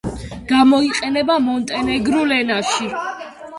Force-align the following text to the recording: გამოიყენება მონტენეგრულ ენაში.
გამოიყენება 0.51 1.35
მონტენეგრულ 1.49 2.37
ენაში. 2.41 2.93